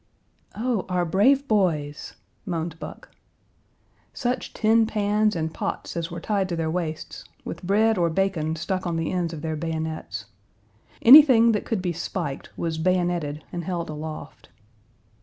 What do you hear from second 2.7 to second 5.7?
Buck. Such tin pans and